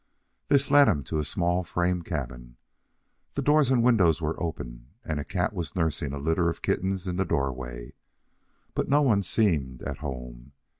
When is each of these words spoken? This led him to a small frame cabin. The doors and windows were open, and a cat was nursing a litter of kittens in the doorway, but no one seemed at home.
This 0.47 0.71
led 0.71 0.87
him 0.87 1.03
to 1.03 1.19
a 1.19 1.23
small 1.23 1.61
frame 1.63 2.01
cabin. 2.01 2.57
The 3.35 3.43
doors 3.43 3.69
and 3.69 3.83
windows 3.83 4.19
were 4.19 4.41
open, 4.41 4.95
and 5.05 5.19
a 5.19 5.23
cat 5.23 5.53
was 5.53 5.75
nursing 5.75 6.11
a 6.11 6.17
litter 6.17 6.49
of 6.49 6.63
kittens 6.63 7.07
in 7.07 7.17
the 7.17 7.23
doorway, 7.23 7.93
but 8.73 8.89
no 8.89 9.03
one 9.03 9.21
seemed 9.21 9.83
at 9.83 9.97
home. 9.99 10.53